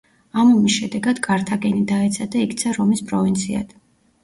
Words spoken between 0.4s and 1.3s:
ამ ომის შედეგად